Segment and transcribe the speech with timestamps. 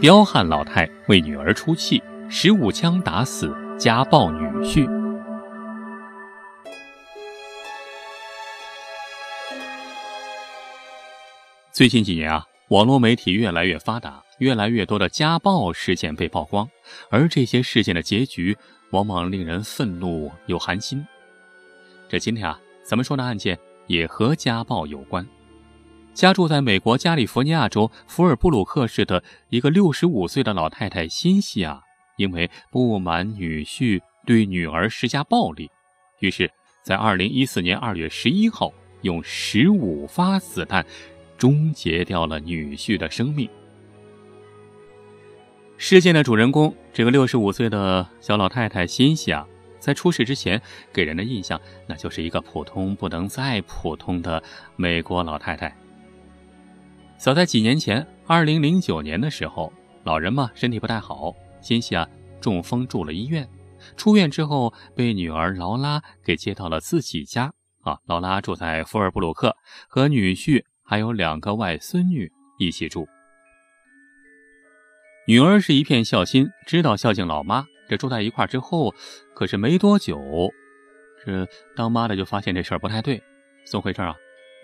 [0.00, 2.00] 彪悍老太为女儿出气，
[2.30, 4.88] 十五枪打死家暴女婿。
[11.72, 16.70] 最近几年啊，网络媒体越来越发达，越来越多的家暴事件被曝光，
[17.10, 18.56] 而这些事件的结局
[18.92, 21.04] 往往令人愤怒又寒心。
[22.08, 23.58] 这今天啊，咱们说的案件
[23.88, 25.26] 也和家暴有关。
[26.18, 31.80] 家住在美国加利福尼亚州福尔布鲁克市的一个六十五岁的老太太辛西娅，
[32.16, 35.70] 因为不满女婿对女儿施加暴力，
[36.18, 36.50] 于是，
[36.82, 40.84] 在二零一四年二月十一号，用十五发子弹
[41.36, 43.48] 终结掉了女婿的生命。
[45.76, 49.46] 事件的主人公，这个六十五岁的小老太太辛西娅，
[49.78, 50.60] 在出事之前，
[50.92, 54.42] 给人的印象那就是一个普通不能再普通的
[54.74, 55.72] 美国老太太。
[57.18, 59.72] 早在几年前，二零零九年的时候，
[60.04, 62.08] 老人嘛身体不太好，辛西娅
[62.40, 63.46] 中风住了医院。
[63.96, 67.52] 出院之后，被女儿劳拉给接到了自己家。
[67.82, 69.56] 啊，劳拉住在福尔布鲁克，
[69.88, 73.08] 和女婿还有两个外孙女一起住。
[75.26, 77.66] 女儿是一片孝心，知道孝敬老妈。
[77.88, 78.94] 这住在一块之后，
[79.34, 80.20] 可是没多久，
[81.26, 83.20] 这当妈的就发现这事儿不太对，
[83.68, 84.14] 怎么回事啊？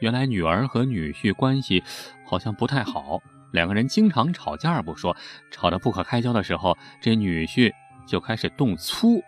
[0.01, 1.83] 原来女儿和女婿关系
[2.35, 5.17] 好像不太好，两个人经常吵架不说，
[5.53, 7.73] 吵得不可开交的时候，这女婿
[8.09, 9.23] 就开始动粗，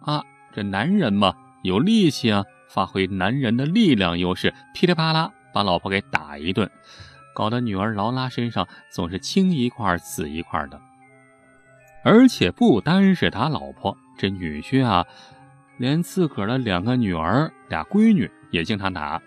[0.00, 6.68] 啊，这男人嘛有力气啊，发挥男人的力量优势，噼里啪啦把老婆给打一顿，
[7.32, 10.80] 搞得女儿劳拉身上总是青一块紫一块的。
[12.02, 15.06] 而且不单是打老婆，这女婿啊，
[15.76, 19.22] 连自个儿的两个女儿俩闺女也经常打。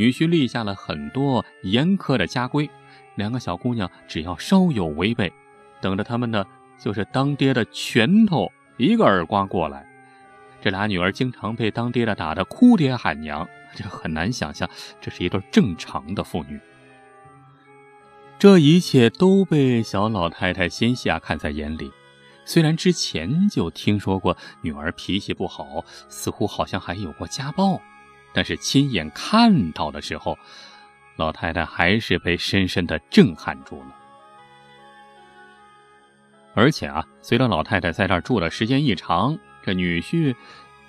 [0.00, 2.70] 女婿立下了很多严苛的家规，
[3.16, 5.30] 两个小姑娘只要稍有违背，
[5.78, 6.46] 等着他们的
[6.78, 9.86] 就是当爹的拳头一个耳光过来。
[10.62, 14.66] 这俩女儿经常被当爹的打得哭爹喊娘，这很难想象
[15.02, 16.58] 这是一对正常的父女。
[18.38, 21.92] 这一切都被小老太太心夏看在眼里，
[22.46, 27.78] 虽然之前就听说过女儿脾气不好，似乎好像还有过家暴。
[28.32, 30.38] 但是亲眼看到的时候，
[31.16, 33.96] 老太太还是被深深的震撼住了。
[36.54, 40.34] 而且啊，随着老太太在这儿住的时间一长，这女婿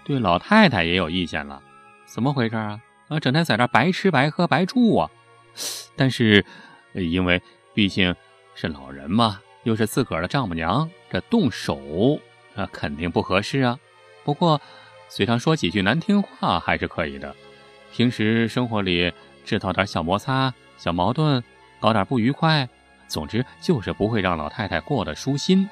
[0.03, 1.61] 对老太太也有意见了。
[2.05, 2.79] 怎么回事啊？
[3.09, 5.09] 啊，整天在这白吃白喝白住啊！
[5.95, 6.45] 但是，
[6.93, 7.41] 因为
[7.73, 8.15] 毕竟
[8.55, 11.79] 是老人嘛，又是自个儿的丈母娘，这动手
[12.53, 13.79] 那肯定不合适啊。
[14.23, 14.61] 不过。
[15.13, 17.35] 随他说几句难听话还是可以的，
[17.91, 19.11] 平时生活里
[19.43, 21.43] 制造点小摩擦、小矛盾，
[21.81, 22.69] 搞点不愉快，
[23.09, 25.69] 总之就是不会让老太太过得舒心。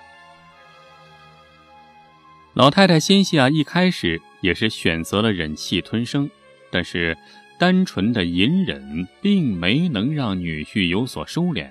[2.54, 6.30] 老太太心细啊，一开始也是选择了忍气吞声，
[6.70, 7.18] 但是
[7.58, 11.70] 单纯的隐忍并没能让女婿有所收敛，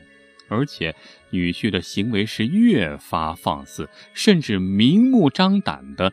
[0.49, 0.95] 而且
[1.29, 6.11] 女婿的行为是越发放肆，甚至明目张胆的。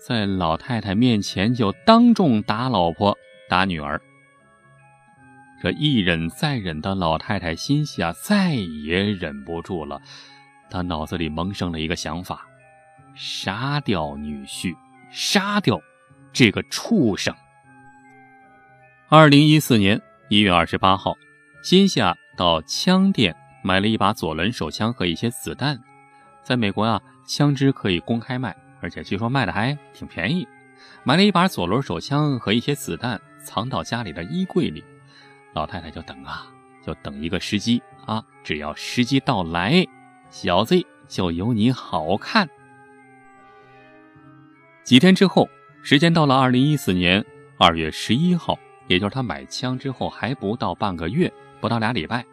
[0.00, 3.18] 在老太太面前就当众打老婆、
[3.50, 4.00] 打女儿，
[5.62, 10.00] 这一忍再忍的老太太心下再也忍不住了，
[10.70, 12.46] 她脑子里萌生了一个想法：
[13.14, 14.74] 杀掉女婿，
[15.10, 15.78] 杀掉
[16.32, 17.34] 这个畜生。
[19.10, 20.00] 二零一四年
[20.30, 21.14] 一月二十八号，
[21.62, 25.78] 心下到枪店买了一把左轮手枪和一些子弹，
[26.42, 28.56] 在美国啊，枪支可以公开卖。
[28.80, 30.46] 而且据说卖的还挺便宜，
[31.04, 34.82] 买了一把左轮手枪和一些子弹，藏到家里的衣柜里。
[35.52, 36.46] 老太太就等啊，
[36.84, 39.86] 就等一个时机啊，只要时机到来，
[40.30, 40.76] 小子
[41.08, 42.48] 就有你好看。
[44.84, 45.48] 几天之后，
[45.82, 47.24] 时间到了二零一四年
[47.58, 52.24] 二月十一号，也就是他买枪之后还不到半个月，不到俩礼拜。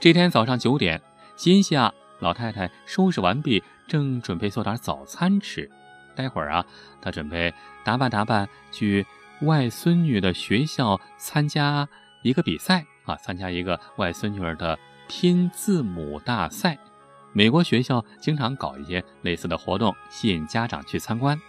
[0.00, 1.00] 这天早上九点，
[1.36, 5.70] 心夏老太太收拾完毕，正准备做点早餐吃。
[6.14, 6.64] 待会儿啊，
[7.00, 7.52] 他准备
[7.84, 9.06] 打扮打扮，去
[9.42, 11.88] 外孙女的学校参加
[12.22, 14.78] 一个比赛啊，参加一个外孙女儿的
[15.08, 16.78] 拼字母大赛。
[17.32, 21.40] 美国学校经常搞一些类似的活动，吸引家长去参观。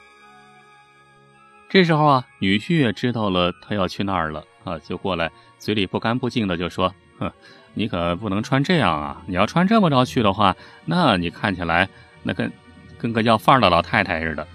[1.69, 7.31] 这时候啊，女婿也知道了他要去那儿了啊，就过来，嘴里不干不净的就说：“哼，
[7.73, 9.21] 你可不能穿这样啊！
[9.27, 11.87] 你要穿这么着去的话，那你看起来
[12.23, 12.51] 那跟
[12.97, 14.47] 跟个要饭的老太太似的。”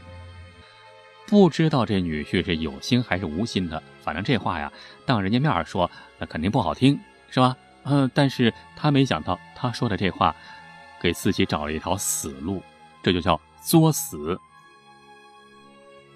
[1.30, 4.70] 不知道这女婿是有心还是无心的，反正这话呀，
[5.06, 5.88] 当人家面说，
[6.18, 6.98] 那肯定不好听，
[7.30, 7.56] 是吧？
[7.84, 10.34] 嗯，但是他没想到，他说的这话，
[11.00, 12.60] 给自己找了一条死路，
[13.00, 14.38] 这就叫作死。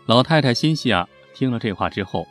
[0.06, 2.26] 老太太心细啊，听了这话之后，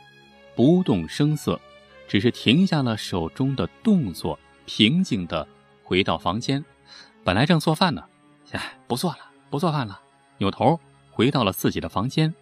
[0.54, 1.58] 不动声色，
[2.06, 5.48] 只是停下了手中的动作，平静的
[5.82, 6.62] 回到房间。
[7.24, 8.04] 本来正做饭呢，
[8.52, 9.98] 哎，不做了，不做饭了，
[10.36, 10.78] 扭头
[11.10, 12.32] 回到了自己的房间，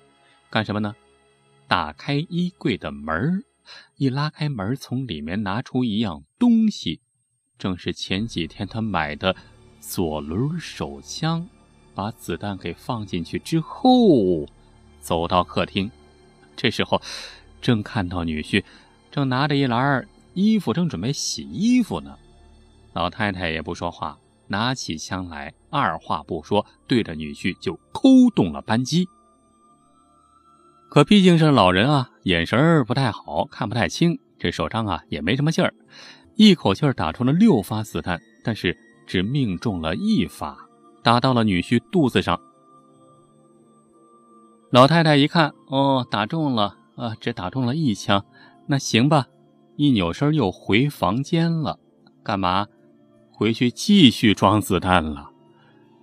[0.52, 0.94] 干什么呢？
[1.66, 3.42] 打开衣柜的门
[3.96, 7.00] 一拉开门，从里面拿出一样东西，
[7.56, 9.34] 正是前几天他买的
[9.80, 11.48] 左轮手枪。
[11.94, 14.46] 把子弹给放进去之后。
[15.00, 15.90] 走到客厅，
[16.54, 17.00] 这时候
[17.62, 18.62] 正看到女婿
[19.10, 22.18] 正拿着一篮衣服，正准备洗衣服呢。
[22.92, 29.08] 老太太也不说话，拿起枪来，二话不说，对着女婿就扣动了扳机。
[30.92, 35.72] 可毕竟是老人啊，眼神不太好，看不太清，这手上啊也没什么劲儿，
[36.36, 40.54] 一口气打出了六发子弹，但是只命中了一发，
[41.02, 42.38] 打到了女婿肚子上。
[44.68, 47.14] 老太太一看，哦，打中了啊！
[47.18, 48.22] 只打中了一枪，
[48.66, 49.28] 那行吧。
[49.76, 51.78] 一扭身又回房间了，
[52.22, 52.66] 干嘛？
[53.30, 55.31] 回去继续装子弹了。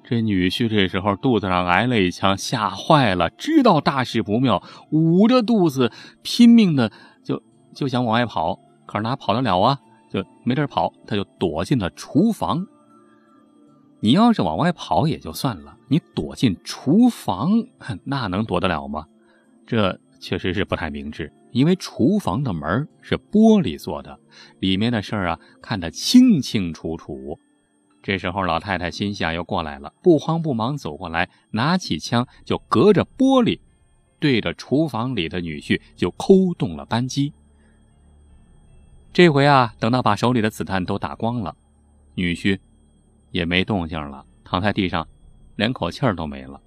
[0.10, 5.92] 这女婿这时候肚子上挨了一枪，吓坏了，知道大事不妙，捂着肚子
[6.24, 6.92] 拼命的
[7.24, 7.44] 就
[7.76, 9.78] 就想往外跑，可是哪跑得了啊？
[10.10, 12.66] 就没地儿跑，他就躲进了厨房。
[14.00, 17.52] 你要是往外跑也就算了，你躲进厨房，
[18.04, 19.06] 那能躲得了吗？
[19.68, 24.18] 这确实是不太明智，因为厨房的门是玻璃做的，
[24.60, 27.38] 里面的事儿啊看得清清楚楚。
[28.02, 33.60] 这时候老太太心下又过来了，不慌不忙走过来，拿起枪就隔着玻璃，
[34.20, 37.34] 对着厨房里的女婿就扣动了扳机。
[39.12, 41.56] 这回啊，等到把手里的子弹都打光了，
[42.16, 42.60] 女婿。
[43.32, 45.08] 也没动静了，躺在地上，
[45.56, 46.60] 连口气儿都没了。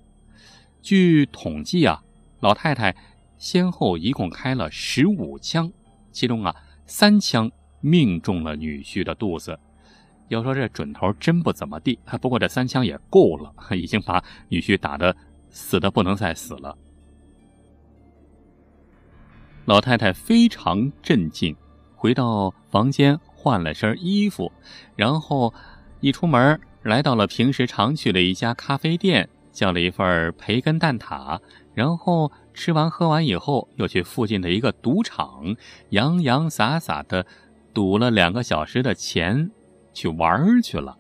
[0.81, 2.05] 据统计啊，
[2.38, 2.94] 老太太
[3.37, 5.73] 先后一共开了十五枪，
[6.12, 6.55] 其中啊
[6.87, 7.50] 三枪
[7.81, 9.58] 命中了女婿的肚子。
[10.32, 15.17] 要说这准头真不怎么地，不过这三枪也够了，已经把女婿打得
[15.50, 16.76] 死的不能再死了。
[19.64, 21.56] 老太太非常镇静，
[21.94, 24.50] 回到房间换了身衣服，
[24.96, 25.52] 然后。
[26.05, 31.38] 一出门，来到了平时常去的一家咖啡店，叫了一份培根蛋挞，
[31.75, 35.55] 然后吃完喝完以后，又去附近的一个赌场，
[35.90, 37.25] 洋洋洒洒的
[37.73, 39.52] 赌了两个小时的钱，
[39.92, 40.96] 去玩去了。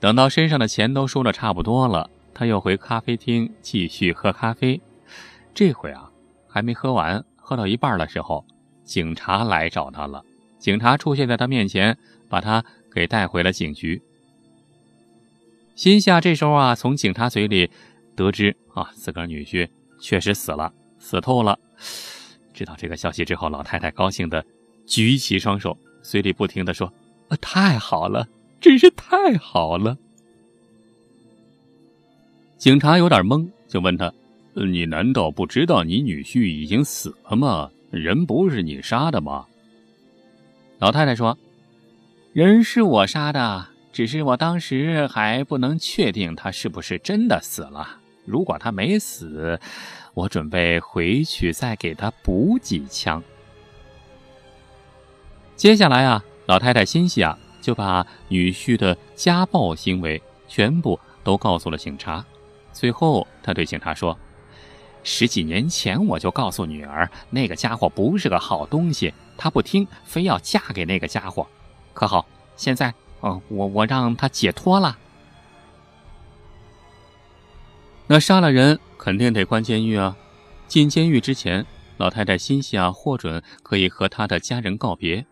[0.00, 4.80] 等到身上的钱都输的差不多了，他又回咖啡厅继续喝咖啡。
[5.54, 6.10] 这回啊，
[6.46, 8.44] 还没喝完，喝到一半的时候，
[8.84, 10.24] 警察来找他了。
[10.58, 11.96] 警察出现在他面前，
[12.28, 12.64] 把他。
[12.90, 14.02] 给带回了警局。
[15.76, 17.70] 心夏这时候啊，从警察嘴里
[18.16, 19.68] 得知啊，自个儿女婿
[20.00, 21.56] 确实死了，死透了。
[22.54, 24.44] 知道这个消息之后，老太太高兴的
[24.86, 26.92] 举起双手，嘴里不停的说
[27.28, 28.28] ：“啊，太好了，
[28.60, 29.96] 真是太好了。”
[32.58, 34.12] 警察有点懵，就问他
[34.54, 37.70] ：“你难道不知道你女婿已经死了吗？
[37.90, 39.46] 人不是你杀的吗？”
[40.78, 41.36] 老太太说。
[42.34, 47.98] 人是我杀的，只是我当时还不能确定他是不是真的死了。
[48.24, 49.58] 如果他没死，
[50.14, 53.22] 我准备回去再给他补几枪。
[55.56, 62.24] 接下来啊，老太太心细啊，就把女婿的家暴行为全部都告诉了警察。
[62.72, 64.18] 最后，她对警察说
[65.04, 71.46] ：“十几年前我就告诉女儿，那个家伙不是个好东西，她不听，非要嫁给那个家伙。”
[71.92, 72.26] 可好，
[72.56, 74.96] 现在哦，我我让他解脱了。
[78.06, 80.16] 那杀了人肯定得关监狱啊！
[80.66, 81.66] 进监狱之前，
[81.98, 85.26] 老太太心想，获准可以和他的家人告别。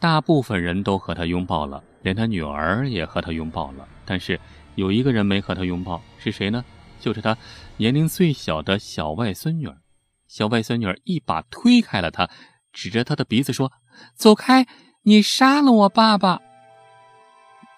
[0.00, 3.88] 大部分人都和他拥抱了，连他女儿也和他拥抱了。
[4.04, 4.38] 但是
[4.76, 6.64] 有一个人没和他拥抱，是谁呢？
[7.00, 7.36] 就是他
[7.76, 9.68] 年龄最小的小外孙女。
[10.26, 12.28] 小外孙女一把推开了他，
[12.72, 13.72] 指着他的鼻子说
[14.14, 14.66] ：“走开！”
[15.02, 16.40] 你杀了我爸爸！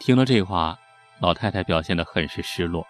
[0.01, 0.79] 听了这话，
[1.21, 2.85] 老太太表现得很是失落。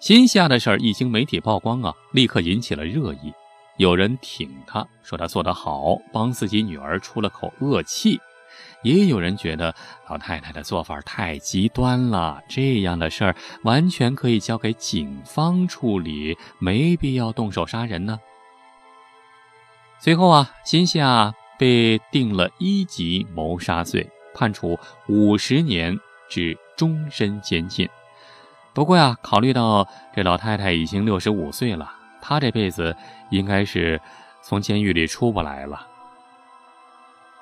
[0.00, 3.32] 新下的事儿一经媒体曝光啊，立刻引起了热议。
[3.76, 8.18] 有人挺他，说他做得好，帮自己女儿出了口恶气；
[8.82, 9.74] 也有人觉得
[10.08, 18.18] 老太太的做法太极端了，这样的事儿完全可以交给警方处理，没必要动手杀人呢。
[19.98, 21.34] 最后啊，心夏。
[21.58, 24.76] 被定了一级谋杀罪，判处
[25.06, 25.96] 五十年
[26.28, 27.88] 至终身监禁。
[28.74, 32.96] 不过呀，考虑到这老太太已经六十五岁了，她这辈子
[33.30, 34.00] 应该是
[34.40, 35.86] 从监狱里出不来了。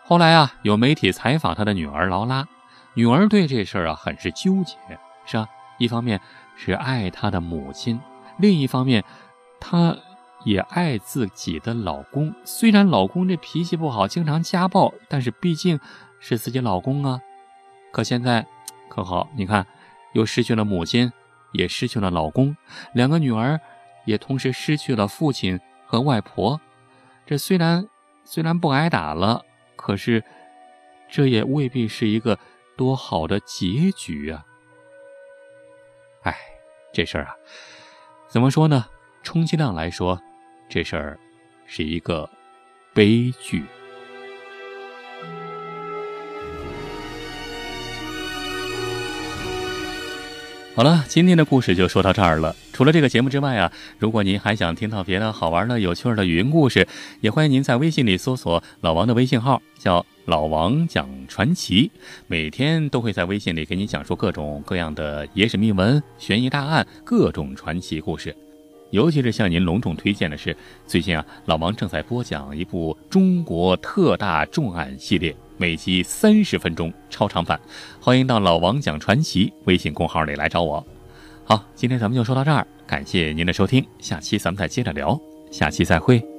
[0.03, 2.49] 后来啊，有媒体采访她的女儿劳拉，
[2.95, 4.77] 女儿对这事儿啊很是纠结，
[5.25, 5.47] 是吧？
[5.79, 6.21] 一方面
[6.57, 8.01] 是爱她的母亲，
[8.39, 9.05] 另一方面，
[9.61, 9.97] 她
[10.45, 12.35] 也爱自己的老公。
[12.45, 15.79] 虽然老公这脾气不好，经常家暴，但是毕竟
[16.19, 17.21] 是自己老公啊。
[17.93, 18.47] 可现在
[18.89, 19.67] 可好，你看，
[20.15, 21.13] 又失去了母亲。
[21.53, 22.57] 也失去了老公，
[22.95, 23.61] 两个女儿
[24.04, 26.61] 也同时失去了父亲和外婆。
[27.26, 27.88] 这虽然
[28.25, 29.45] 虽然不挨打了，
[29.76, 30.23] 可是
[31.09, 32.38] 这也未必是一个
[32.76, 34.45] 多好的结局啊！
[36.23, 36.37] 哎，
[36.92, 37.35] 这事儿啊，
[38.28, 38.87] 怎么说呢？
[39.23, 40.21] 充其量来说，
[40.69, 41.19] 这事儿
[41.66, 42.28] 是一个
[42.95, 43.64] 悲剧。
[50.81, 52.57] 好了，今天的故事就说到这儿了。
[52.73, 56.89] 除了这个节目之外啊，如果您还想听到别的好玩的、有趣的语音故事，
[57.21, 61.91] 也欢迎您在微信里搜索老王的微信号，叫老王讲传奇，
[62.29, 68.35] 每天都会在微信里给你讲述各种各样的野史秘闻、悬疑大案、各种传奇故事。
[68.89, 70.57] 尤其是向您隆重推荐的是，
[70.87, 75.37] 最近啊，老王正在播讲一部中国特大重案系列。
[75.61, 77.61] 每集三十分钟超长版，
[78.00, 80.83] 欢迎到老王讲传奇微信公号里来找我。
[81.45, 86.30] 好，今天咱们就说到这儿，感谢您的收听，下期咱们再接着聊，下期再会。